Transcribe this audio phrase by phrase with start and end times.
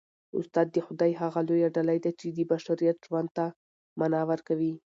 [0.39, 3.45] استاد د خدای هغه لویه ډالۍ ده چي د بشریت ژوند ته
[3.99, 4.73] مانا ورکوي.